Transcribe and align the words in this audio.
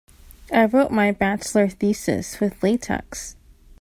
I 0.51 0.65
wrote 0.65 0.89
my 0.89 1.11
bachelor 1.11 1.69
thesis 1.69 2.39
with 2.39 2.63
latex. 2.63 3.35